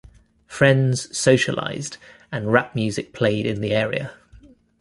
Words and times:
Friends 0.47 1.15
socialized 1.15 1.97
and 2.31 2.51
rap 2.51 2.73
music 2.73 3.13
played 3.13 3.45
in 3.45 3.61
the 3.61 3.71
area. 3.71 4.15